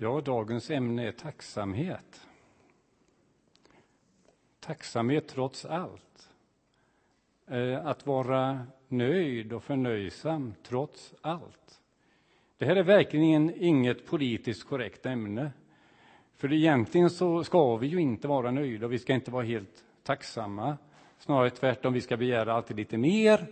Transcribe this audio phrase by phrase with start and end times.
[0.00, 2.26] Ja, dagens ämne är tacksamhet.
[4.60, 6.30] Tacksamhet trots allt.
[7.46, 11.80] Eh, att vara nöjd och förnöjsam trots allt.
[12.58, 15.52] Det här är verkligen inget politiskt korrekt ämne.
[16.36, 20.76] För egentligen så ska vi ju inte vara nöjda, vi ska inte vara helt tacksamma.
[21.18, 23.46] Snarare tvärtom, vi ska begära alltid lite mer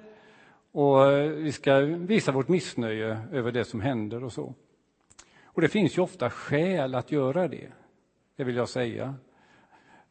[0.72, 4.54] och eh, vi ska visa vårt missnöje över det som händer och så.
[5.56, 7.72] Och det finns ju ofta skäl att göra det,
[8.36, 9.14] det vill jag säga.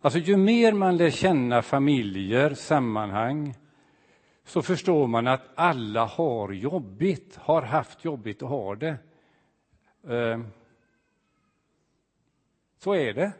[0.02, 3.56] Alltså ju mer man lär känna familjer, sammanhang,
[4.44, 8.98] så förstår man att alla har jobbigt, har haft jobbigt och har det.
[10.10, 10.48] Ehm,
[12.78, 13.32] så är det.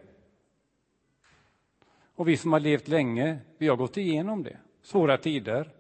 [2.16, 4.58] Och vi som har levt länge, vi har gått igenom det.
[4.82, 5.72] Svåra tider.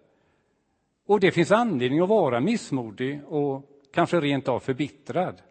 [1.05, 5.41] Och det finns anledning att vara missmodig och kanske rent av förbittrad.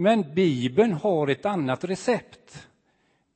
[0.00, 2.68] Men Bibeln har ett annat recept.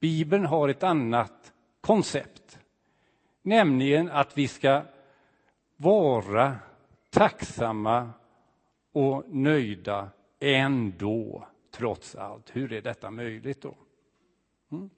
[0.00, 2.58] Bibeln har ett annat koncept.
[3.42, 4.82] Nämligen att vi ska
[5.76, 6.56] vara
[7.10, 8.10] tacksamma
[8.92, 12.56] och nöjda ändå, trots allt.
[12.56, 13.74] Hur är detta möjligt då?
[14.72, 14.90] Mm.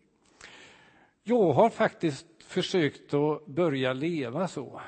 [1.22, 4.80] Jag har faktiskt försökt att börja leva så.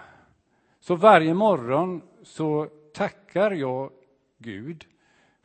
[0.81, 3.91] Så varje morgon så tackar jag
[4.39, 4.87] Gud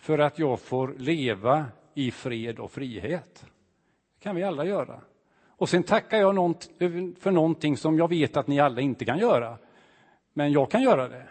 [0.01, 3.45] för att jag får leva i fred och frihet.
[4.17, 5.01] Det kan vi alla göra.
[5.47, 6.55] Och sen tackar jag
[7.19, 9.57] för någonting som jag vet att ni alla inte kan göra.
[10.33, 11.27] Men jag kan göra det.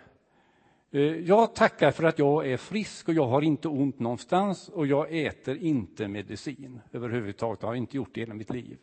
[0.90, 4.86] Eh, jag tackar för att jag är frisk och jag har inte ont någonstans och
[4.86, 7.62] jag äter inte medicin överhuvudtaget.
[7.62, 8.78] Jag har inte gjort det hela mitt liv.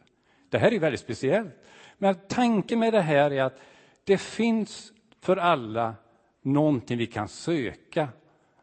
[0.50, 1.54] Det här är väldigt speciellt.
[1.98, 3.60] Men tanken med det här är att
[4.04, 5.96] det finns för alla
[6.42, 8.10] någonting vi kan söka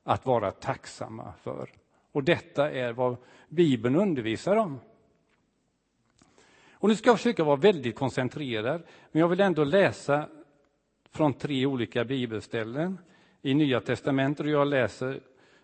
[0.05, 1.69] att vara tacksamma för.
[2.13, 3.17] Och detta är vad
[3.49, 4.81] Bibeln undervisar om.
[6.73, 8.83] Och nu ska jag försöka vara väldigt koncentrerad,
[9.13, 10.29] men jag vill ändå läsa
[11.11, 12.99] från tre olika bibelställen
[13.43, 15.21] i Nya testamentet och jag läser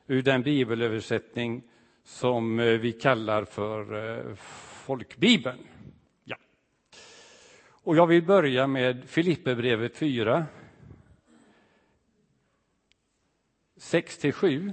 [0.07, 1.63] ur den bibelöversättning
[2.05, 4.35] som eh, vi kallar för eh,
[4.87, 5.59] folkbibeln.
[6.25, 6.37] Ja.
[7.71, 10.47] Och jag vill börja med Filipperbrevet 4,
[13.81, 14.73] 6 7.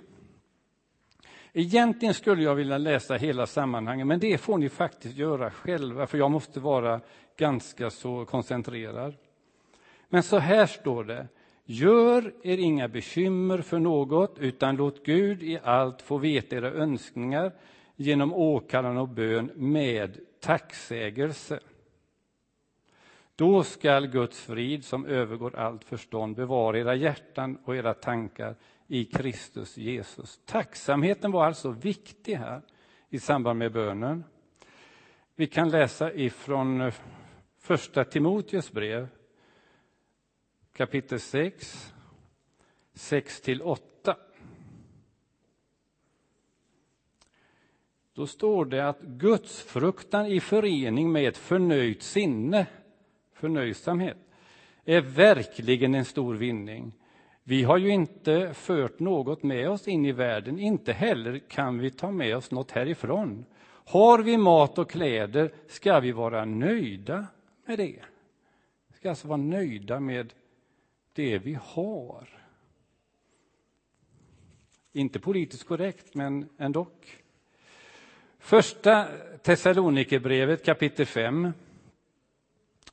[1.53, 6.17] Egentligen skulle jag vilja läsa hela sammanhanget, men det får ni faktiskt göra själva, för
[6.17, 7.01] jag måste vara
[7.37, 9.15] ganska så koncentrerad.
[10.09, 11.27] Men så här står det.
[11.65, 17.51] Gör er inga bekymmer för något, utan låt Gud i allt få veta era önskningar
[17.95, 21.59] genom åkallan och bön med tacksägelse.
[23.35, 28.55] Då skall Guds frid, som övergår allt förstånd, bevara era hjärtan och era tankar
[28.87, 30.39] i Kristus Jesus.
[30.45, 32.61] Tacksamheten var alltså viktig här
[33.09, 34.23] i samband med bönen.
[35.35, 36.93] Vi kan läsa ifrån eh,
[37.59, 39.07] första Timoteus brev,
[40.73, 41.93] kapitel 6,
[42.93, 44.15] 6 till 8.
[48.13, 52.67] Då står det att Guds fruktan i förening med ett förnöjt sinne,
[53.33, 54.17] förnöjsamhet,
[54.85, 56.93] är verkligen en stor vinning.
[57.49, 61.91] Vi har ju inte fört något med oss in i världen, inte heller kan vi
[61.91, 63.45] ta med oss något härifrån.
[63.65, 67.27] Har vi mat och kläder ska vi vara nöjda
[67.65, 67.99] med det.
[68.87, 70.33] Vi ska alltså vara nöjda med
[71.13, 72.29] det vi har.
[74.91, 76.87] Inte politiskt korrekt, men ändå.
[78.39, 79.07] Första
[79.43, 81.51] Thessalonikerbrevet kapitel 5,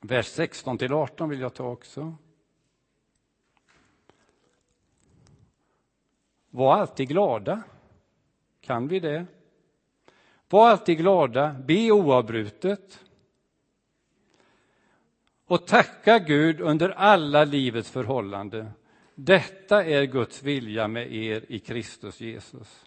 [0.01, 2.17] vers 16 till 18 vill jag ta också.
[6.55, 7.63] Var alltid glada.
[8.61, 9.27] Kan vi det?
[10.49, 13.01] Var alltid glada, be oavbrutet.
[15.47, 18.71] Och tacka Gud under alla livets förhållanden.
[19.15, 22.85] Detta är Guds vilja med er i Kristus Jesus.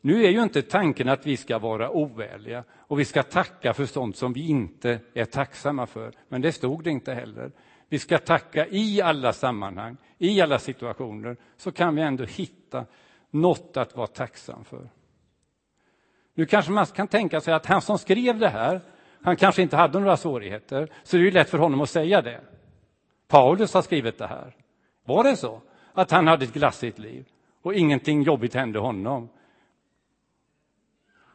[0.00, 3.86] Nu är ju inte tanken att vi ska vara oärliga och vi ska tacka för
[3.86, 7.52] sånt som vi inte är tacksamma för, men det stod det inte heller.
[7.94, 12.84] Vi ska tacka i alla sammanhang, i alla situationer, så kan vi ändå hitta
[13.30, 14.88] något att vara tacksam för.
[16.34, 18.80] Nu kanske man kan tänka sig att han som skrev det här,
[19.22, 22.22] han kanske inte hade några svårigheter, så det är ju lätt för honom att säga
[22.22, 22.40] det.
[23.28, 24.56] Paulus har skrivit det här.
[25.04, 25.60] Var det så
[25.92, 27.26] att han hade ett glassigt liv
[27.62, 29.28] och ingenting jobbigt hände honom?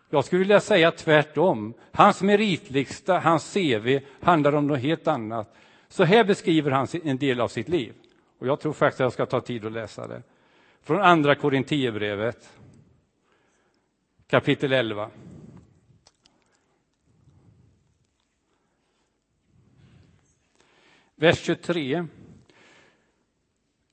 [0.10, 1.74] Jag skulle vilja säga tvärtom.
[1.92, 5.56] Hans meritlista, hans CV, handlar om något helt annat.
[5.90, 7.94] Så här beskriver han en del av sitt liv.
[8.40, 10.24] Och jag tror faktiskt att jag ska ta tid att läsa det.
[10.82, 12.50] Från andra Korinthierbrevet.
[14.28, 15.10] kapitel 11.
[21.16, 22.06] Vers 23.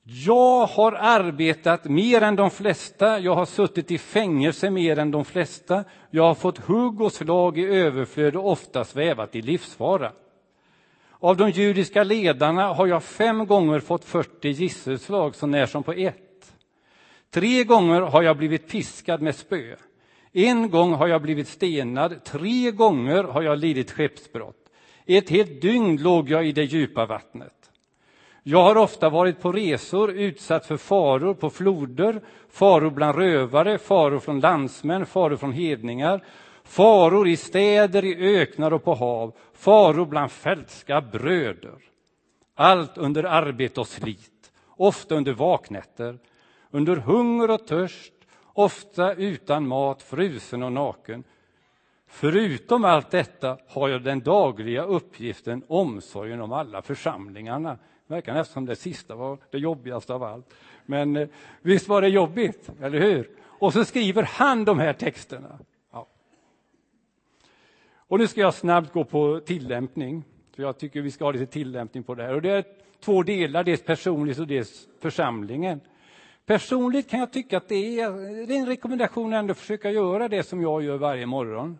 [0.03, 5.25] Jag har arbetat mer än de flesta, jag har suttit i fängelse mer än de
[5.25, 10.13] flesta, jag har fått hugg och slag i överflöd och ofta svävat i livsfara.
[11.21, 15.93] Av de judiska ledarna har jag fem gånger fått 40 gisselslag, så när som på
[15.93, 16.53] ett.
[17.31, 19.77] Tre gånger har jag blivit piskad med spö.
[20.33, 24.71] En gång har jag blivit stenad, tre gånger har jag lidit skeppsbrott.
[25.07, 27.71] Ett helt dygn låg jag i det djupa vattnet.
[28.43, 32.21] Jag har ofta varit på resor, utsatt för faror på floder,
[32.51, 36.25] faror bland rövare, faror från landsmän, faror från hedningar,
[36.67, 41.79] faror i städer, i öknar och på hav, faror bland fältska bröder.
[42.55, 46.19] Allt under arbete och slit, ofta under vaknätter,
[46.71, 48.13] under hunger och törst,
[48.53, 51.25] ofta utan mat, frusen och naken.
[52.07, 58.53] Förutom allt detta har jag den dagliga uppgiften omsorgen om alla församlingarna Det verkar nästan
[58.53, 60.55] som det sista var det jobbigaste av allt.
[60.87, 61.29] Men eh,
[61.63, 63.31] visst var det jobbigt, eller hur?
[63.59, 65.59] Och så skriver han de här texterna.
[68.09, 70.25] Och nu ska jag snabbt gå på tillämpning,
[70.57, 72.35] för jag tycker vi ska ha lite tillämpning på det här.
[72.35, 72.65] Och det är
[73.01, 75.81] två delar, dels personligt och dels församlingen.
[76.47, 78.11] Personligt kan jag tycka att det är,
[78.47, 81.79] det är en rekommendation att försöka göra det som jag gör varje morgon.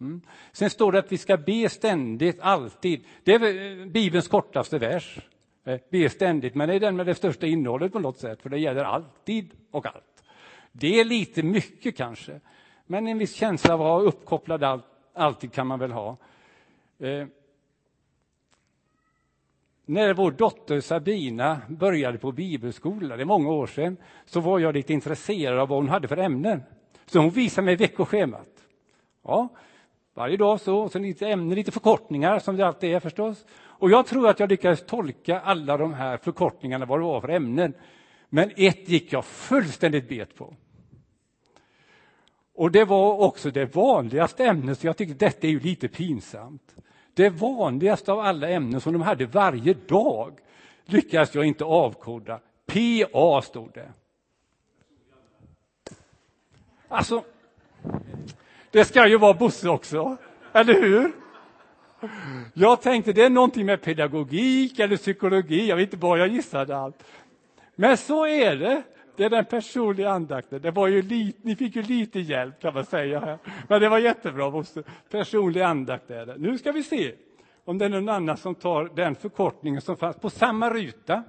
[0.00, 0.20] Mm.
[0.52, 3.04] Sen står det att vi ska be ständigt, alltid.
[3.24, 5.18] Det är eh, Bibelns kortaste vers.
[5.64, 8.50] Eh, be ständigt, men det är den med det största innehållet på något sätt, för
[8.50, 10.24] det gäller alltid och allt.
[10.72, 12.40] Det är lite mycket kanske,
[12.86, 16.16] men en viss känsla av att vara uppkopplad allt, alltid kan man väl ha.
[16.98, 17.26] Eh,
[19.84, 24.74] när vår dotter Sabina började på bibelskola, det är många år sedan, så var jag
[24.74, 26.62] lite intresserad av vad hon hade för ämnen.
[27.06, 28.48] Så hon visade mig veckoschemat.
[29.22, 29.48] Ja,
[30.14, 33.46] varje dag så, och sen lite ämnen, lite förkortningar som det alltid är förstås.
[33.54, 37.28] Och jag tror att jag lyckades tolka alla de här förkortningarna, vad det var för
[37.28, 37.74] ämnen.
[38.28, 40.54] Men ett gick jag fullständigt bet på.
[42.54, 46.74] Och det var också det vanligaste ämnet, så jag tyckte detta är ju lite pinsamt.
[47.14, 50.38] Det vanligaste av alla ämnen som de hade varje dag
[50.84, 52.40] lyckades jag inte avkoda.
[52.66, 53.92] PA stod det.
[56.88, 57.24] Alltså,
[58.70, 60.16] det ska ju vara Bosse också,
[60.52, 61.12] eller hur?
[62.54, 66.76] Jag tänkte det är någonting med pedagogik eller psykologi, jag vet inte vad jag gissade
[66.76, 67.04] allt.
[67.74, 68.82] Men så är det.
[69.22, 70.62] Det är den personliga andakten.
[70.62, 73.38] Det var ju lite, ni fick ju lite hjälp kan man säga.
[73.68, 74.50] Men det var jättebra.
[74.50, 74.82] Bosse.
[75.10, 76.36] Personlig andakt är det.
[76.38, 77.14] Nu ska vi se
[77.64, 81.22] om det är någon annan som tar den förkortningen som fanns på samma ruta.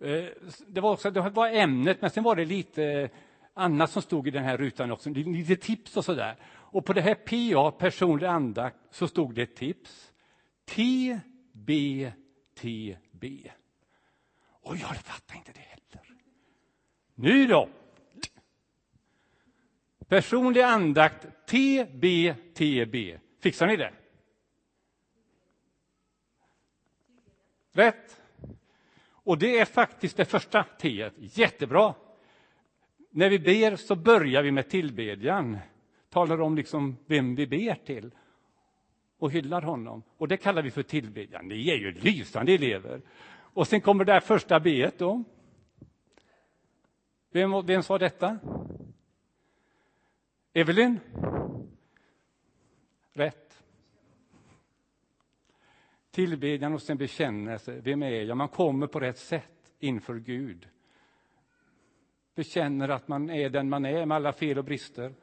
[0.00, 0.24] Eh,
[0.66, 3.10] det var, också, det var ämnet, men sen var det lite eh,
[3.54, 6.36] annat som stod i den här rutan också, lite tips och sådär.
[6.46, 10.12] Och på det här PA, personlig andakt, så stod det ett tips.
[10.64, 11.24] TBTB.
[14.62, 16.09] Och jag fattar inte det heller.
[17.22, 17.68] Nu då!
[20.08, 23.18] Personlig andakt TBTB.
[23.40, 23.92] Fixar ni det?
[27.72, 28.22] Rätt.
[29.12, 31.10] Och det är faktiskt det första T.
[31.18, 31.94] Jättebra.
[33.10, 35.58] När vi ber så börjar vi med tillbedjan,
[36.08, 38.10] talar om liksom vem vi ber till
[39.18, 40.02] och hyllar honom.
[40.16, 41.48] Och det kallar vi för tillbedjan.
[41.48, 43.00] Ni är ju lysande elever.
[43.30, 44.90] Och sen kommer det här första B.
[44.98, 45.24] då.
[47.30, 48.38] Vem, vem sa detta?
[50.52, 51.00] Evelyn?
[53.12, 53.62] Rätt.
[56.10, 57.80] Tillbedjan och sen bekännelse.
[57.80, 58.36] Vem är jag?
[58.36, 60.68] Man kommer på rätt sätt inför Gud
[62.40, 65.14] bekänner att man är den man är med alla fel och brister.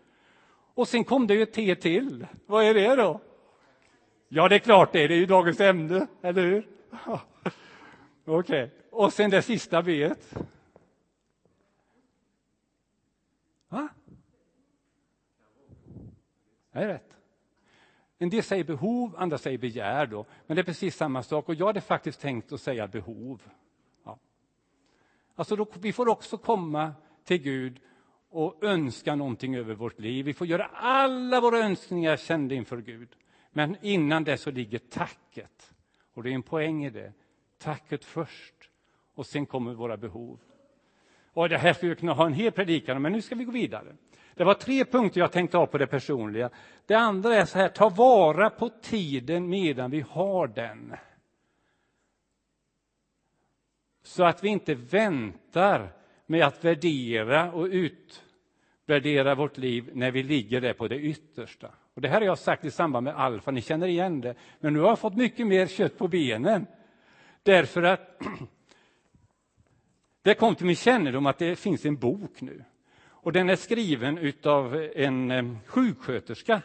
[0.73, 2.27] Och sen kom det ju ett T till.
[2.45, 3.21] Vad är det då?
[4.27, 5.07] Ja, det är klart det, är.
[5.07, 6.67] det är ju dagens ämne, eller hur?
[8.25, 8.69] Okej, okay.
[8.91, 10.13] och sen det sista B.
[13.69, 13.89] Va?
[16.77, 17.17] Det är rätt.
[18.17, 20.07] En del säger behov, andra säger begär.
[20.07, 20.25] Då.
[20.47, 21.49] Men det är precis samma sak.
[21.49, 23.41] Och jag hade faktiskt tänkt att säga behov.
[24.03, 24.19] Ja.
[25.35, 26.93] Alltså då, vi får också komma
[27.23, 27.79] till Gud
[28.29, 30.25] och önska någonting över vårt liv.
[30.25, 33.09] Vi får göra alla våra önskningar kända inför Gud.
[33.51, 35.73] Men innan det så ligger tacket.
[36.13, 37.13] Och det är en poäng i det.
[37.57, 38.69] Tacket först.
[39.13, 40.39] Och sen kommer våra behov.
[41.37, 43.95] Och det här skulle kunna ha en hel predikan men nu ska vi gå vidare.
[44.33, 46.49] Det var tre punkter jag tänkte ha på det personliga.
[46.85, 50.95] Det andra är så här, ta vara på tiden medan vi har den.
[54.03, 55.89] Så att vi inte väntar
[56.25, 61.71] med att värdera och utvärdera vårt liv när vi ligger där på det yttersta.
[61.93, 64.35] Och Det här har jag sagt i samband med alfa, ni känner igen det.
[64.59, 66.65] Men nu har jag fått mycket mer kött på benen.
[67.43, 68.21] Därför att
[70.27, 72.63] det kom till min kännedom att det finns en bok nu.
[73.05, 76.61] Och den är skriven av en eh, sjuksköterska,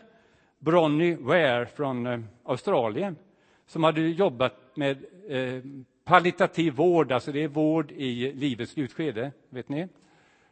[0.59, 3.17] Bronnie Ware från eh, Australien,
[3.67, 5.63] som hade jobbat med eh,
[6.05, 9.89] palliativ vård, alltså det är vård i livets slutskede, vet ni,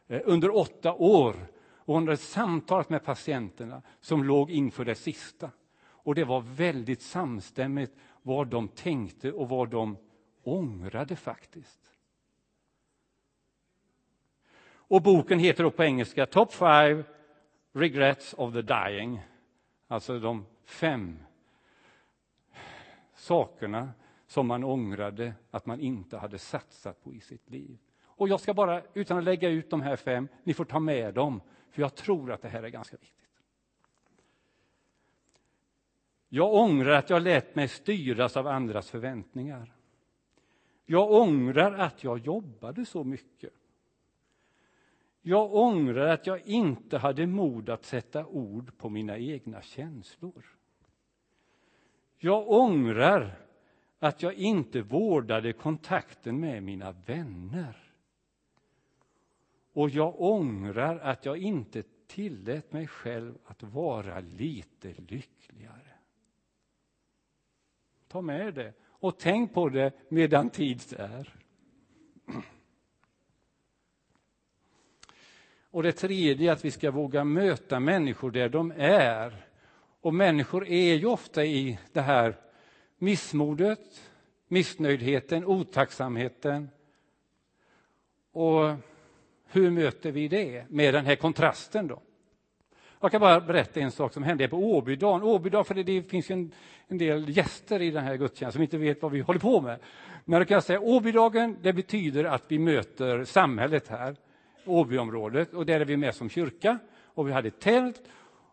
[0.07, 1.35] under åtta år.
[1.75, 5.49] Och hon hade samtalat med patienterna som låg inför det sista.
[5.83, 9.97] Och det var väldigt samstämmigt vad de tänkte och vad de
[10.43, 11.90] ångrade faktiskt.
[14.91, 17.03] Och boken heter på engelska Top five
[17.71, 19.21] regrets of the dying.
[19.87, 21.19] Alltså de fem
[23.13, 23.89] sakerna
[24.27, 27.77] som man ångrade att man inte hade satsat på i sitt liv.
[28.03, 31.13] Och jag ska bara, utan att lägga ut de här fem, ni får ta med
[31.13, 33.41] dem, för jag tror att det här är ganska viktigt.
[36.29, 39.73] Jag ångrar att jag lät mig styras av andras förväntningar.
[40.85, 43.53] Jag ångrar att jag jobbade så mycket.
[45.21, 50.45] Jag ångrar att jag inte hade mod att sätta ord på mina egna känslor.
[52.17, 53.39] Jag ångrar
[53.99, 57.77] att jag inte vårdade kontakten med mina vänner.
[59.73, 65.93] Och jag ångrar att jag inte tillät mig själv att vara lite lyckligare.
[68.07, 71.35] Ta med det och tänk på det medan tid är.
[75.71, 79.45] Och det tredje är att vi ska våga möta människor där de är.
[80.01, 82.35] Och människor är ju ofta i det här
[82.97, 84.01] missmodet,
[84.47, 86.69] missnöjdheten, otacksamheten.
[88.31, 88.75] Och
[89.45, 92.01] hur möter vi det med den här kontrasten då?
[93.01, 95.23] Jag kan bara berätta en sak som hände på Åbydagen.
[95.23, 96.51] Åbydagen, för det finns en,
[96.87, 99.79] en del gäster i den här gudstjänsten som inte vet vad vi håller på med.
[100.25, 104.15] Men jag kan säga Åbydagen, det betyder att vi möter samhället här.
[104.65, 106.79] Åbyområdet och där är vi med som kyrka.
[107.03, 108.01] Och vi hade ett tält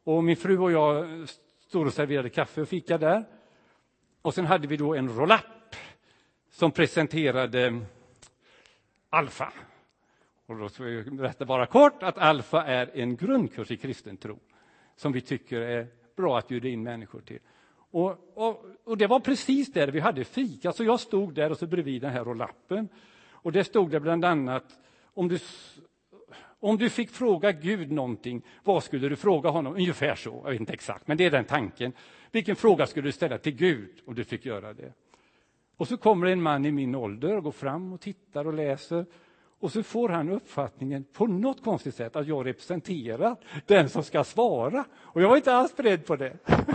[0.04, 1.06] och min fru och jag
[1.58, 3.24] stod och serverade kaffe och fika där.
[4.22, 5.74] Och sen hade vi då en roll-up
[6.50, 7.80] som presenterade
[9.10, 9.52] Alfa.
[10.46, 14.38] Och då ska jag berätta bara kort att Alfa är en grundkurs i kristen tro
[14.96, 15.86] som vi tycker är
[16.16, 17.38] bra att bjuda in människor till.
[17.90, 21.58] Och, och, och det var precis där vi hade fika, så jag stod där och
[21.58, 22.88] så bredvid den här roll-upen.
[23.30, 24.64] Och det stod det bland annat
[25.14, 25.38] om du
[26.60, 29.74] om du fick fråga Gud någonting, vad skulle du fråga honom?
[29.74, 31.92] Ungefär så, jag vet inte exakt, men det är den tanken.
[32.30, 34.92] Vilken fråga skulle du ställa till Gud om du fick göra det?
[35.76, 39.06] Och så kommer en man i min ålder och går fram och tittar och läser.
[39.60, 43.36] Och så får han uppfattningen på något konstigt sätt att jag representerar
[43.66, 44.84] den som ska svara.
[44.94, 46.36] Och jag var inte alls beredd på det.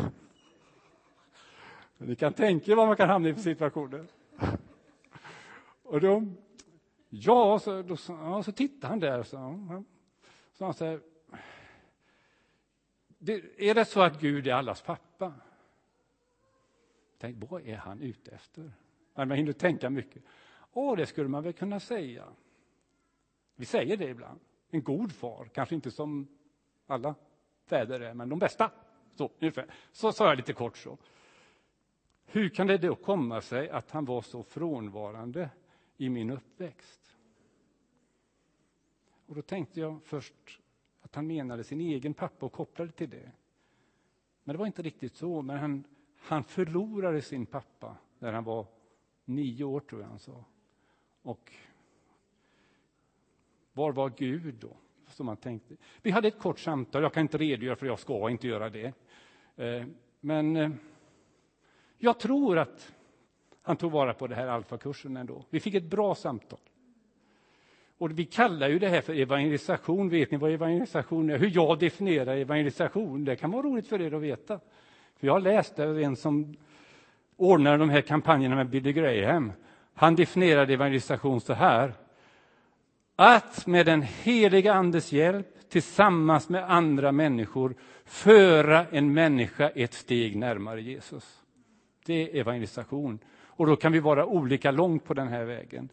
[1.97, 4.05] Ni kan tänka er vad man kan hamna i för situationer.
[5.83, 6.37] Och de
[7.15, 9.23] Ja, så, då, ja, så tittade han där.
[9.23, 9.83] Så,
[10.53, 11.01] så han säger,
[13.17, 15.33] det, är det så att Gud är allas pappa?
[17.17, 18.71] Tänk, vad är han ute efter?
[19.15, 20.23] Man hinner tänka mycket.
[20.71, 22.25] Åh, det skulle man väl kunna säga.
[23.55, 24.39] Vi säger det ibland.
[24.69, 26.27] En god far, kanske inte som
[26.87, 27.15] alla
[27.65, 28.71] fäder är, men de bästa.
[29.15, 29.73] Så, ungefär.
[29.91, 30.97] så sa jag lite kort så.
[32.25, 35.49] Hur kan det då komma sig att han var så frånvarande
[35.97, 37.02] i min uppväxt?
[39.25, 40.33] Och då tänkte jag först
[41.01, 43.31] att han menade sin egen pappa och kopplade till det.
[44.43, 45.41] Men det var inte riktigt så.
[45.41, 45.83] Men han,
[46.17, 48.65] han förlorade sin pappa när han var
[49.25, 50.45] nio år, tror jag han sa.
[51.21, 51.51] Och
[53.73, 54.77] var var Gud då?
[55.07, 55.75] Som han tänkte.
[56.01, 57.01] Vi hade ett kort samtal.
[57.01, 58.93] Jag kan inte redogöra för jag ska inte göra det.
[59.55, 59.85] Eh,
[60.19, 60.71] men eh,
[61.97, 62.93] jag tror att
[63.61, 65.45] han tog vara på det här alfakursen ändå.
[65.49, 66.59] Vi fick ett bra samtal.
[67.97, 70.09] Och vi kallar ju det här för evangelisation.
[70.09, 71.37] Vet ni vad evangelisation är?
[71.37, 74.59] Hur jag definierar evangelisation, det kan vara roligt för er att veta.
[75.19, 76.55] För jag läste en som
[77.37, 79.51] ordnade de här kampanjerna med Billy Graham.
[79.93, 81.93] Han definierade evangelisation så här.
[83.15, 90.35] Att med den heliga Andes hjälp tillsammans med andra människor föra en människa ett steg
[90.35, 91.39] närmare Jesus.
[92.05, 93.19] Det är evangelisation.
[93.45, 95.89] Och då kan vi vara olika långt på den här vägen.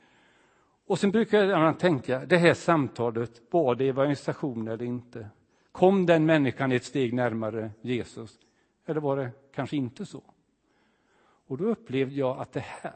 [0.91, 5.29] Och sen brukar man tänka, det här samtalet, var det evangelisation eller inte?
[5.73, 8.39] Kom den människan ett steg närmare Jesus?
[8.87, 10.23] Eller var det kanske inte så?
[11.47, 12.95] Och då upplevde jag att det här,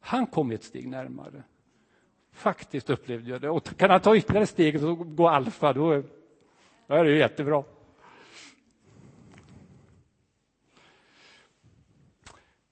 [0.00, 1.42] han kom ett steg närmare.
[2.32, 3.50] Faktiskt upplevde jag det.
[3.50, 6.04] Och kan han ta ytterligare steg och gå alfa, då, är
[6.86, 7.64] det är jättebra.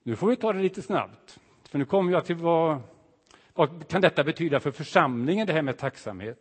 [0.02, 2.80] Nu får vi ta det lite snabbt, för nu kommer jag till vad,
[3.54, 6.38] vad kan detta betyda för församlingen, det här med tacksamhet.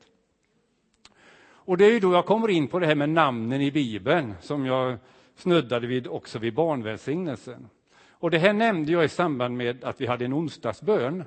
[1.43, 4.33] Och det är ju då jag kommer in på det här med namnen i Bibeln,
[4.41, 4.97] som jag
[5.35, 7.69] snuddade vid också vid barnvälsignelsen.
[8.09, 11.23] Och det här nämnde jag i samband med att vi hade en onsdagsbön.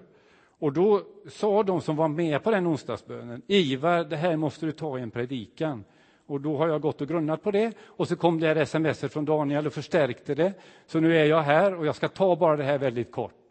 [0.59, 4.73] Och då sa de som var med på den onsdagsbönen, Ivar, det här måste du
[4.73, 5.85] ta i en predikan.
[6.27, 7.73] Och då har jag gått och grunnat på det.
[7.83, 10.53] Och så kom det här sms från Daniel och förstärkte det.
[10.87, 13.44] Så nu är jag här och jag ska ta bara det här väldigt kort.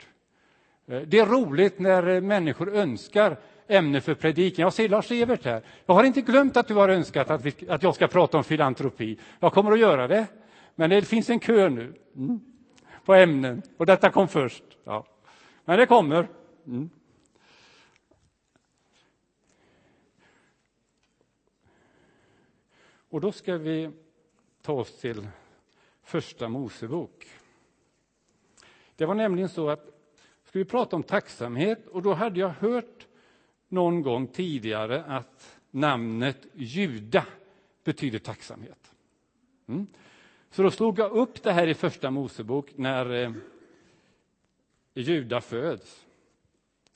[0.88, 3.38] Eh, det är roligt när eh, människor önskar
[3.68, 4.64] ämne för predikan.
[4.64, 5.64] Jag ser Lars-Evert här.
[5.86, 8.44] Jag har inte glömt att du har önskat att, vi, att jag ska prata om
[8.44, 9.20] filantropi.
[9.40, 10.28] Jag kommer att göra det.
[10.76, 12.40] Men det finns en kö nu mm,
[13.06, 14.64] på ämnen och detta kom först.
[14.84, 15.06] Ja.
[15.66, 16.28] Men det kommer.
[16.68, 16.90] Mm.
[23.10, 23.92] Och då ska vi
[24.62, 25.28] ta oss till
[26.04, 27.28] Första Mosebok.
[28.96, 29.93] Det var nämligen så att
[30.54, 33.08] skulle vi prata om tacksamhet och då hade jag hört
[33.68, 37.26] någon gång tidigare att namnet Juda
[37.84, 38.92] betyder tacksamhet.
[39.68, 39.88] Mm.
[40.52, 43.32] Så då slog jag upp det här i Första Mosebok när eh,
[44.94, 46.06] Juda föds.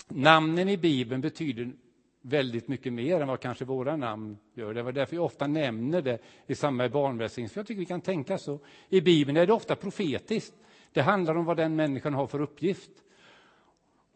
[0.08, 1.72] Namnen i Bibeln betyder
[2.22, 4.74] väldigt mycket mer än vad kanske våra namn gör.
[4.74, 7.86] Det var därför jag ofta nämner det i samband med barnvälsignelse, för jag tycker vi
[7.86, 8.60] kan tänka så.
[8.90, 10.54] I Bibeln är det ofta profetiskt.
[10.94, 12.92] Det handlar om vad den människan har för uppgift.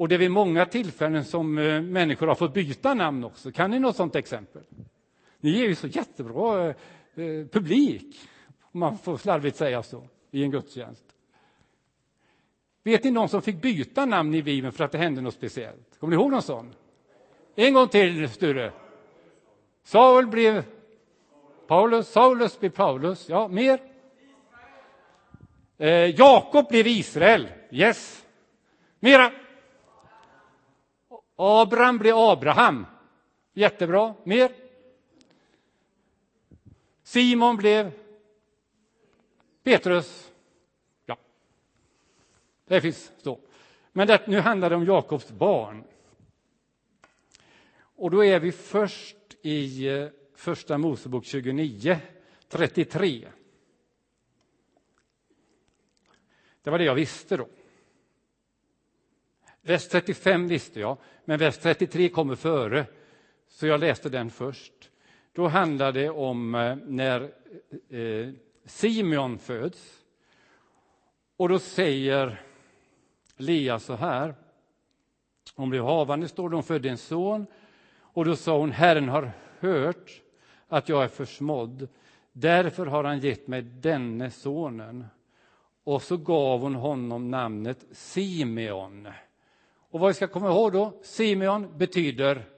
[0.01, 3.51] Och det är vid många tillfällen som eh, människor har fått byta namn också.
[3.51, 4.62] Kan ni något sånt exempel?
[5.39, 6.75] Ni är ju så jättebra eh,
[7.15, 8.15] eh, publik,
[8.72, 11.03] om man får slarvigt säga så, i en gudstjänst.
[12.84, 16.00] Vet ni någon som fick byta namn i Bibeln för att det hände något speciellt?
[16.00, 16.74] Kommer ni ihåg någon sån?
[17.55, 18.72] En gång till, Sture.
[19.84, 20.63] Saul blev
[21.67, 23.29] Paulus, Saulus blev Paulus.
[23.29, 23.79] Ja, mer?
[25.77, 27.48] Eh, Jakob blev Israel.
[27.72, 28.25] Yes.
[29.00, 29.31] Mera?
[31.42, 32.86] Abraham blev Abraham.
[33.54, 34.16] Jättebra.
[34.24, 34.51] Mer?
[37.04, 37.92] Simon blev
[39.64, 40.32] Petrus.
[41.06, 41.18] Ja,
[42.66, 43.40] det finns så.
[43.92, 45.84] Men det, nu handlar det om Jakobs barn.
[47.96, 52.00] Och då är vi först i eh, Första Mosebok 29,
[52.48, 53.27] 33.
[56.62, 57.48] Det var det jag visste då.
[59.62, 62.86] Vers 35 visste jag, men vers 33 kommer före,
[63.48, 64.74] så jag läste den först.
[65.34, 67.22] Då handlar det om eh, när
[67.90, 68.30] eh,
[68.66, 69.98] Simeon föds.
[71.38, 72.42] Och då säger
[73.38, 74.36] Lea så här.
[75.56, 77.46] Hon blev havande, står det, hon födde en son
[78.14, 80.22] och då sa hon, Herren har hört
[80.68, 81.88] att jag är försmådd,
[82.32, 85.06] därför har han gett mig denne sonen.
[85.84, 89.08] Och så gav hon honom namnet Simeon.
[89.92, 92.50] Och vad vi ska komma ihåg då, Simeon betyder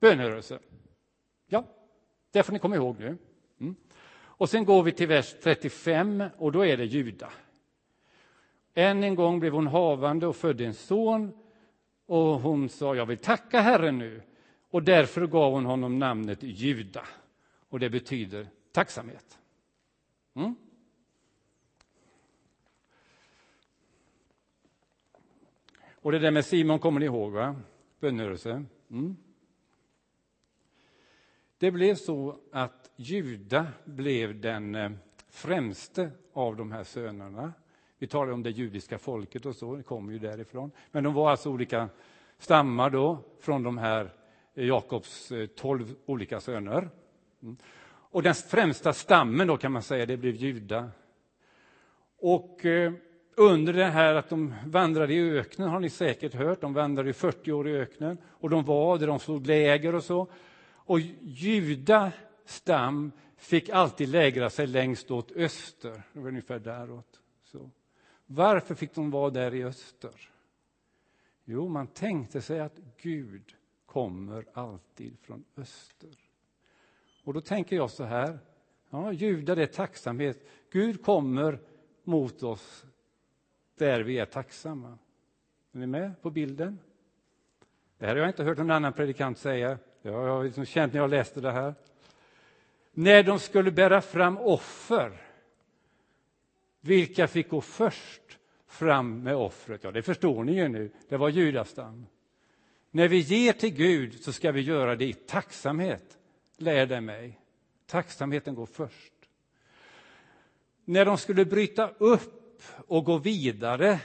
[0.00, 0.58] bönerörelse.
[1.46, 1.64] Ja,
[2.30, 3.18] det får ni komma ihåg nu.
[3.60, 3.76] Mm.
[4.16, 7.32] Och sen går vi till vers 35 och då är det Juda.
[8.74, 11.32] Än en gång blev hon havande och födde en son
[12.06, 14.22] och hon sa, jag vill tacka Herren nu.
[14.70, 17.04] Och därför gav hon honom namnet Juda.
[17.68, 19.38] Och det betyder tacksamhet.
[20.34, 20.54] Mm?
[26.06, 27.56] Och det där med Simon kommer ni ihåg, va?
[28.00, 28.64] Bönnrörelse.
[28.90, 29.16] Mm.
[31.58, 34.90] Det blev så att Juda blev den eh,
[35.28, 37.52] främste av de här sönerna.
[37.98, 40.70] Vi talar om det judiska folket och så, det kommer ju därifrån.
[40.90, 41.88] Men de var alltså olika
[42.38, 44.10] stammar då från de här
[44.54, 46.88] eh, Jakobs eh, tolv olika söner.
[47.42, 47.56] Mm.
[47.86, 50.90] Och den främsta stammen då kan man säga, det blev Juda.
[52.18, 52.64] Och
[53.36, 57.12] under det här att de vandrade i öknen har ni säkert hört, de vandrade i
[57.12, 60.28] 40 år i öknen och de var där, de slog läger och så.
[60.68, 62.12] Och Juda
[62.44, 67.20] stam fick alltid lägra sig längst åt öster, det var ungefär däråt.
[67.44, 67.70] Så.
[68.26, 70.30] Varför fick de vara där i öster?
[71.44, 73.54] Jo, man tänkte sig att Gud
[73.86, 76.10] kommer alltid från öster.
[77.24, 78.38] Och då tänker jag så här,
[78.90, 80.46] ja, judar är tacksamhet.
[80.70, 81.60] Gud kommer
[82.04, 82.84] mot oss
[83.76, 84.98] där vi är tacksamma.
[85.72, 86.78] Är ni med på bilden?
[87.98, 89.78] Det här har jag inte hört någon annan predikant säga.
[90.02, 91.74] Jag har liksom känt när jag läste det här.
[92.92, 95.20] När de skulle bära fram offer
[96.80, 99.84] vilka fick gå först fram med offret?
[99.84, 100.90] Ja, det förstår ni ju nu.
[101.08, 102.06] Det var judastam.
[102.90, 106.18] När vi ger till Gud så ska vi göra det i tacksamhet,
[106.56, 107.40] lär det mig.
[107.86, 109.12] Tacksamheten går först.
[110.84, 112.45] När de skulle bryta upp
[112.86, 114.00] och gå vidare,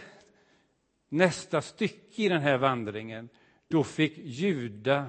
[1.09, 3.29] nästa stycke i den här vandringen,
[3.67, 5.07] då fick Juda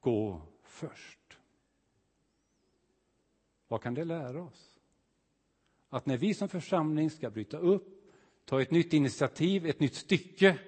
[0.00, 1.38] gå först.
[3.68, 4.76] Vad kan det lära oss?
[5.88, 8.12] Att när vi som församling ska bryta upp,
[8.44, 10.58] ta ett nytt initiativ, ett nytt stycke,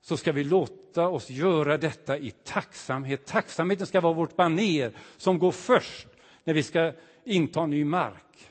[0.00, 3.26] så ska vi låta oss göra detta i tacksamhet.
[3.26, 6.08] Tacksamheten ska vara vårt baner som går först
[6.44, 6.92] när vi ska
[7.24, 8.49] inta ny mark.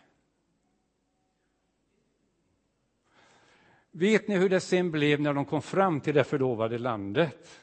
[3.92, 7.60] Vet ni hur det sen blev när de kom fram till det förlovade landet?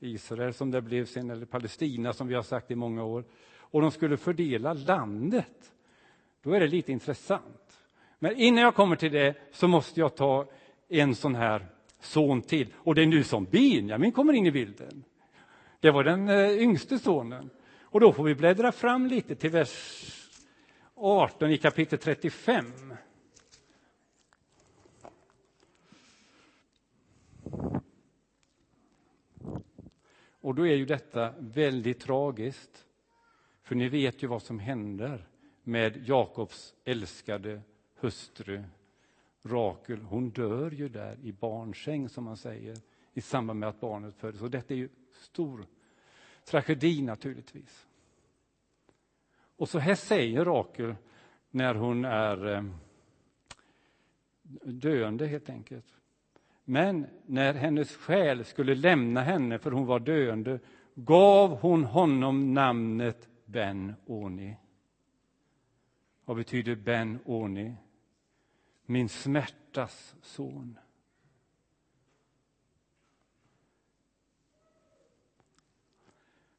[0.00, 3.24] Israel som det blev sen, eller Palestina som vi har sagt i många år.
[3.56, 5.72] Och de skulle fördela landet.
[6.42, 7.82] Då är det lite intressant.
[8.18, 10.46] Men innan jag kommer till det så måste jag ta
[10.88, 11.66] en sån här
[12.00, 12.72] son till.
[12.76, 15.04] Och det är nu som Benjamin kommer in i bilden.
[15.80, 17.50] Det var den eh, yngste sonen.
[17.82, 20.02] Och då får vi bläddra fram lite till vers
[20.94, 22.91] 18 i kapitel 35.
[30.42, 32.86] Och då är ju detta väldigt tragiskt.
[33.62, 35.28] För ni vet ju vad som händer
[35.62, 37.62] med Jakobs älskade
[37.94, 38.64] hustru
[39.42, 40.02] Rakel.
[40.02, 42.76] Hon dör ju där i barnsäng, som man säger,
[43.12, 44.42] i samband med att barnet föddes.
[44.42, 45.66] Och detta är ju stor
[46.44, 47.86] tragedi naturligtvis.
[49.56, 50.94] Och så här säger Rakel
[51.50, 52.64] när hon är eh,
[54.62, 56.01] döende, helt enkelt.
[56.64, 60.60] Men när hennes själ skulle lämna henne, för hon var döende,
[60.94, 64.56] gav hon honom namnet Ben-Oni.
[66.24, 67.74] Vad betyder Ben-Oni?
[68.86, 70.78] Min smärtas son.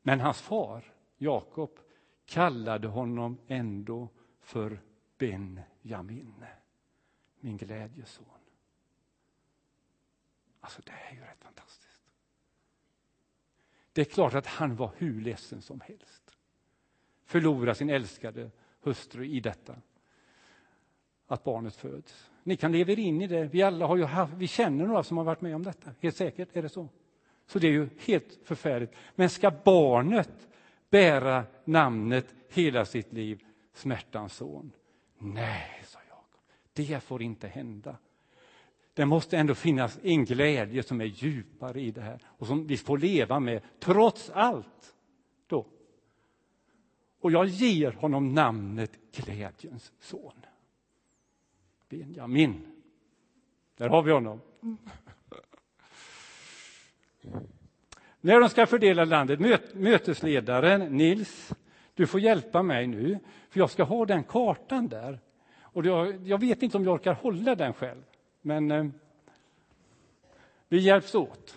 [0.01, 1.79] Men hans far, Jakob,
[2.25, 4.09] kallade honom ändå
[4.41, 4.81] för
[5.17, 6.45] Benjamin,
[7.39, 8.42] min glädjeson.
[10.63, 12.01] Alltså, det är ju rätt fantastiskt.
[13.93, 16.23] Det är klart att han var hur ledsen som helst.
[17.25, 19.75] Förlora sin älskade hustru i detta.
[21.27, 22.29] Att barnet föds.
[22.43, 23.43] Ni kan leva er in i det.
[23.43, 25.91] Vi alla har ju haft, vi känner några som har varit med om detta.
[25.99, 26.89] Helt säkert är det så.
[27.45, 28.93] Så det är ju helt förfärligt.
[29.15, 30.47] Men ska barnet
[30.89, 34.71] bära namnet hela sitt liv, smärtans son?
[35.17, 36.41] Nej, sa Jakob,
[36.73, 37.97] det får inte hända.
[38.93, 42.77] Det måste ändå finnas en glädje som är djupare i det här och som vi
[42.77, 44.95] får leva med trots allt.
[45.47, 45.65] Då.
[47.19, 50.45] Och jag ger honom namnet glädjens son.
[51.89, 52.65] Benjamin.
[53.77, 54.41] Där har vi honom.
[58.21, 59.39] När de ska fördela landet,
[59.73, 61.53] mötesledaren Nils,
[61.93, 65.19] du får hjälpa mig nu, för jag ska ha den kartan där.
[65.55, 68.03] Och jag, jag vet inte om jag orkar hålla den själv.
[68.45, 68.85] Men eh,
[70.67, 71.55] vi hjälps åt.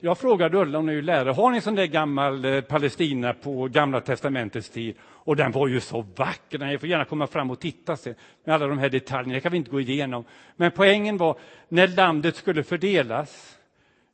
[0.00, 3.68] Jag frågade Ulla, hon är ju lärare, har ni sån där gammal eh, Palestina på
[3.68, 4.96] Gamla testamentets tid?
[5.02, 8.14] Och den var ju så vacker, ni får gärna komma fram och titta sen,
[8.44, 10.24] med alla de här detaljerna, det kan vi inte gå igenom.
[10.56, 11.38] Men poängen var,
[11.68, 13.58] när landet skulle fördelas,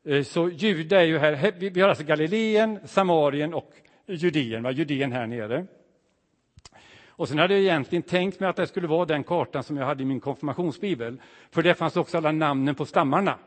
[0.04, 3.72] Eh, så Juda är ju här, vi har alltså Galileen, Samarien och
[4.06, 4.70] Judeen, va?
[4.70, 5.66] Judeen här nere.
[7.06, 9.86] Och sen hade jag egentligen tänkt mig att det skulle vara den kartan som jag
[9.86, 13.38] hade i min konfirmationsbibel, för där fanns också alla namnen på stammarna.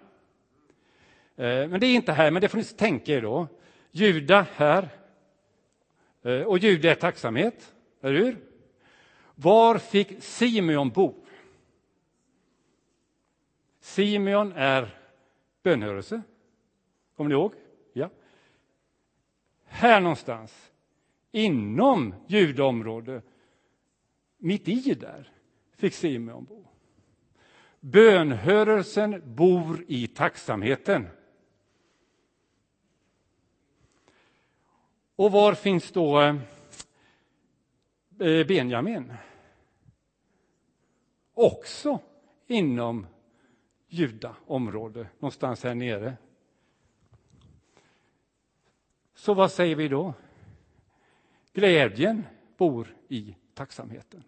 [1.36, 3.48] Eh, men det är inte här, men det får ni tänka er då.
[3.92, 4.90] Juda här.
[6.24, 8.38] Eh, och Juda är tacksamhet, eller hur?
[9.36, 11.14] Var fick Simeon bo?
[13.80, 14.90] Simeon är
[15.64, 16.22] bönhörelse.
[17.16, 17.54] Kommer ni ihåg?
[17.94, 18.10] Ja.
[19.64, 20.72] Här någonstans,
[21.32, 23.26] inom judaområdet,
[24.38, 25.32] mitt i där,
[25.76, 26.66] fick Simeon bo.
[27.80, 31.08] Bönhörelsen bor i tacksamheten.
[35.16, 36.36] Och var finns då eh,
[38.20, 39.14] eh, Benjamin?
[41.34, 42.00] Också
[42.48, 43.08] inom
[43.88, 46.18] Judaområde, någonstans här nere.
[49.24, 50.14] Så vad säger vi då?
[51.54, 52.24] Glädjen
[52.58, 54.24] bor i tacksamheten.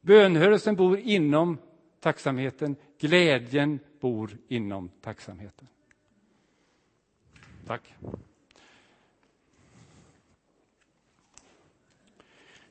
[0.00, 1.58] Bönhörelsen bor inom
[2.00, 2.76] tacksamheten.
[2.98, 5.68] Glädjen bor inom tacksamheten.
[7.66, 7.94] Tack.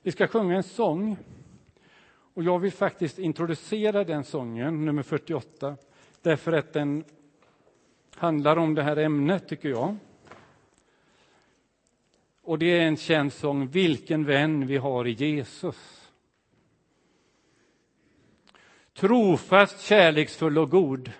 [0.01, 1.17] Vi ska sjunga en sång.
[2.33, 5.77] Och jag vill faktiskt introducera den sången, nummer 48,
[6.21, 7.03] därför att den
[8.15, 9.97] handlar om det här ämnet, tycker jag.
[12.45, 16.11] Och det är en känd sång, Vilken vän vi har i Jesus.
[18.93, 21.11] Trofast, kärleksfull och god.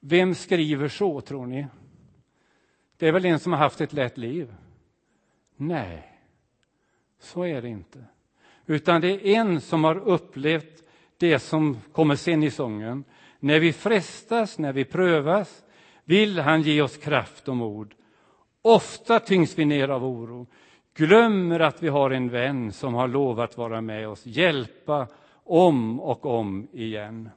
[0.00, 1.66] Vem skriver så, tror ni?
[2.96, 4.54] Det är väl en som har haft ett lätt liv?
[5.56, 6.18] Nej,
[7.18, 8.04] så är det inte.
[8.66, 10.84] Utan det är en som har upplevt
[11.16, 13.04] det som kommer sen i sången.
[13.40, 15.64] När vi frestas, när vi prövas,
[16.04, 17.94] vill han ge oss kraft och mod.
[18.62, 20.46] Ofta tyngs vi ner av oro,
[20.94, 25.08] glömmer att vi har en vän som har lovat vara med oss, hjälpa
[25.44, 27.30] om och om igen.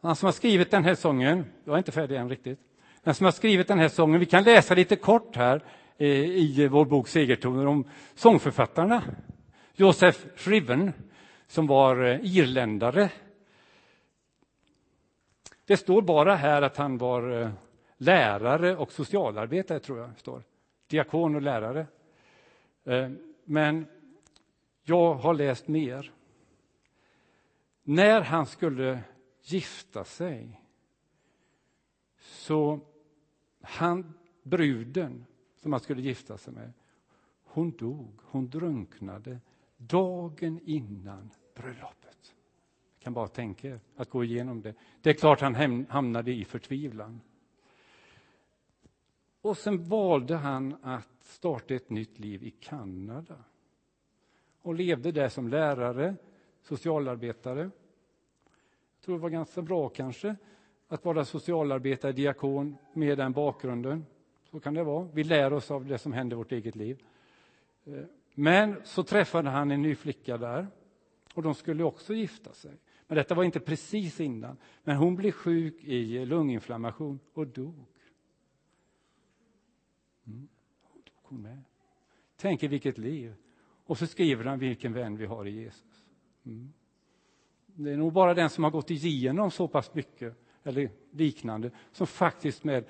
[0.00, 2.60] Han som har skrivit den här sången, jag är inte färdig än riktigt,
[3.02, 5.64] den som har skrivit den här sången, vi kan läsa lite kort här
[5.96, 7.84] eh, i vår bok Segertoner om
[8.14, 9.02] sångförfattarna.
[9.74, 10.92] Joseph Shriven,
[11.46, 13.10] som var eh, irländare.
[15.66, 17.50] Det står bara här att han var eh,
[17.96, 20.42] lärare och socialarbetare, tror jag står.
[20.86, 21.86] Diakon och lärare.
[22.84, 23.10] Eh,
[23.44, 23.86] men
[24.82, 26.12] jag har läst mer.
[27.82, 29.00] När han skulle
[29.42, 30.60] gifta sig
[32.18, 32.80] så
[33.60, 35.26] han, bruden
[35.56, 36.72] som han skulle gifta sig med,
[37.42, 39.40] hon dog, hon drunknade
[39.76, 42.34] dagen innan bröllopet.
[42.94, 44.74] Jag kan bara tänka er att gå igenom det.
[45.00, 47.20] Det är klart han hamnade i förtvivlan.
[49.44, 53.34] Och sen valde han att starta ett nytt liv i Kanada
[54.62, 56.14] och levde där som lärare,
[56.62, 57.60] socialarbetare.
[57.60, 60.36] Jag tror det var ganska bra kanske
[60.88, 64.06] att vara socialarbetare, diakon med den bakgrunden.
[64.50, 65.08] Så kan det vara.
[65.12, 67.02] Vi lär oss av det som händer i vårt eget liv.
[68.34, 70.66] Men så träffade han en ny flicka där
[71.34, 72.72] och de skulle också gifta sig.
[73.06, 74.56] Men detta var inte precis innan.
[74.84, 77.86] Men hon blev sjuk i lunginflammation och dog.
[80.26, 80.48] Mm.
[81.04, 81.62] Tog hon med.
[82.36, 83.34] Tänk er vilket liv.
[83.86, 86.04] Och så skriver han vilken vän vi har i Jesus.
[86.46, 86.72] Mm.
[87.66, 92.06] Det är nog bara den som har gått igenom så pass mycket eller liknande som
[92.06, 92.84] faktiskt med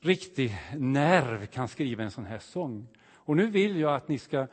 [0.00, 2.86] riktig nerv kan skriva en sån här sång.
[3.14, 4.46] Och nu vill jag att ni ska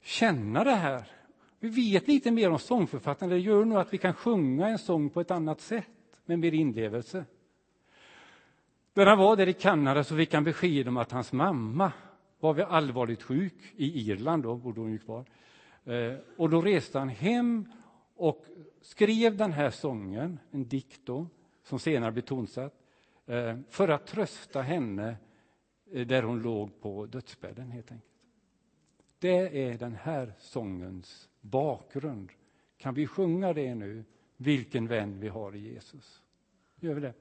[0.00, 1.08] känna det här.
[1.60, 3.30] Vi vet lite mer om sångförfattaren.
[3.30, 5.86] Det gör nog att vi kan sjunga en sång på ett annat sätt,
[6.24, 7.24] med mer inlevelse.
[8.96, 11.92] När han var där i Kanada så fick han besked om att hans mamma
[12.40, 13.54] var allvarligt sjuk.
[13.76, 15.24] I Irland då, bodde hon ju kvar.
[15.84, 17.72] Eh, och då reste han hem
[18.16, 18.44] och
[18.80, 21.26] skrev den här sången, en dikt då,
[21.62, 22.74] som senare blev tonsatt,
[23.26, 25.16] eh, för att trösta henne
[25.92, 28.10] eh, där hon låg på dödsbädden, helt enkelt.
[29.18, 32.32] Det är den här sångens bakgrund.
[32.78, 34.04] Kan vi sjunga det nu?
[34.36, 36.22] Vilken vän vi har i Jesus.
[36.80, 37.14] Gör vi det?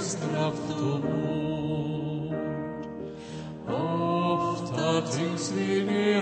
[0.00, 2.34] strafto mut.
[3.68, 6.20] Oft hat ins Vini